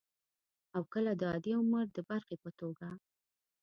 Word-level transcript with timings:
او 0.75 0.81
کله 0.93 1.11
د 1.19 1.21
عادي 1.31 1.53
عمر 1.61 1.85
د 1.91 1.97
برخې 2.09 2.35
په 2.43 2.49
توګه 2.59 2.87